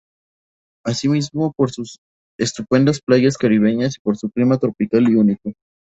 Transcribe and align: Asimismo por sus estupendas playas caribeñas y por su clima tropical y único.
Asimismo 0.83 1.53
por 1.55 1.69
sus 1.69 1.99
estupendas 2.39 3.01
playas 3.05 3.37
caribeñas 3.37 3.97
y 3.97 4.01
por 4.01 4.17
su 4.17 4.31
clima 4.31 4.57
tropical 4.57 5.07
y 5.07 5.13
único. 5.13 5.53